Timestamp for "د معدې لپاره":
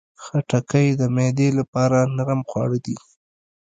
0.99-1.97